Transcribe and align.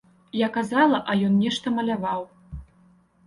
Я 0.37 0.47
казала, 0.55 1.01
а 1.13 1.17
ён 1.27 1.35
нешта 1.43 1.73
маляваў. 1.75 2.23